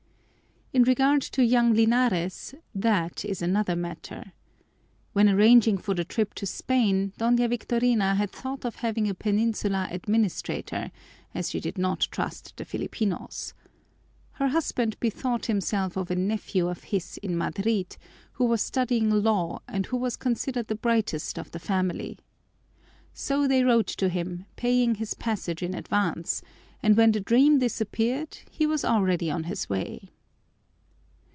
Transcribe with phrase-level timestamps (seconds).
[0.73, 4.31] In regard to young Linares, that is another matter.
[5.11, 9.89] When arranging for the trip to Spain, Doña Victorina had thought of having a Peninsular
[9.91, 10.91] administrator,
[11.35, 13.53] as she did not trust the Filipinos.
[14.31, 17.97] Her husband bethought himself of a nephew of his in Madrid
[18.31, 22.17] who was studying law and who was considered the brightest of the family.
[23.13, 26.41] So they wrote to him, paying his passage in advance,
[26.81, 30.07] and when the dream disappeared he was already on his way.